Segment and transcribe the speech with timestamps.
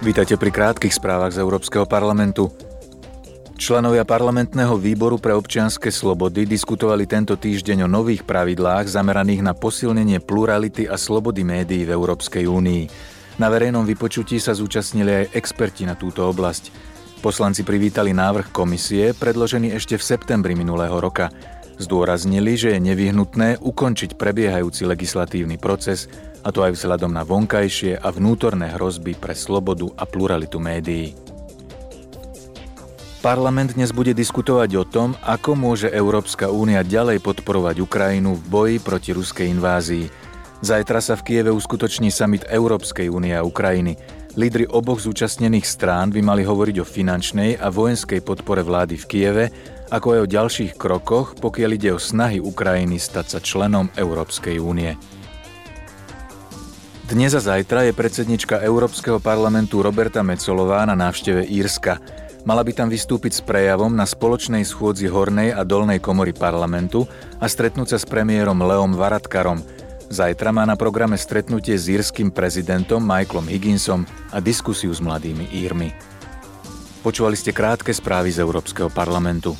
[0.00, 2.48] Vítajte pri krátkých správach z Európskeho parlamentu.
[3.60, 10.24] Členovia parlamentného výboru pre občianske slobody diskutovali tento týždeň o nových pravidlách zameraných na posilnenie
[10.24, 12.82] plurality a slobody médií v Európskej únii.
[13.44, 16.72] Na verejnom vypočutí sa zúčastnili aj experti na túto oblasť.
[17.20, 21.28] Poslanci privítali návrh komisie, predložený ešte v septembri minulého roka.
[21.80, 26.12] Zdôraznili, že je nevyhnutné ukončiť prebiehajúci legislatívny proces,
[26.44, 31.16] a to aj vzhľadom na vonkajšie a vnútorné hrozby pre slobodu a pluralitu médií.
[33.24, 38.76] Parlament dnes bude diskutovať o tom, ako môže Európska únia ďalej podporovať Ukrajinu v boji
[38.80, 40.08] proti ruskej invázii.
[40.60, 43.96] Zajtra sa v Kieve uskutoční summit Európskej únie a Ukrajiny.
[44.38, 49.46] Lídry oboch zúčastnených strán by mali hovoriť o finančnej a vojenskej podpore vlády v Kieve
[49.90, 54.94] ako aj o ďalších krokoch, pokiaľ ide o snahy Ukrajiny stať sa členom Európskej únie.
[57.10, 61.98] Dnes a zajtra je predsednička Európskeho parlamentu Roberta Mecolová na návšteve Írska.
[62.46, 67.10] Mala by tam vystúpiť s prejavom na spoločnej schôdzi Hornej a Dolnej komory parlamentu
[67.42, 69.79] a stretnúť sa s premiérom Leom Varadkarom.
[70.10, 74.02] Zajtra má na programe stretnutie s írským prezidentom Michaelom Higginsom
[74.34, 75.94] a diskusiu s mladými Írmi.
[77.06, 79.54] Počúvali ste krátke správy z Európskeho parlamentu.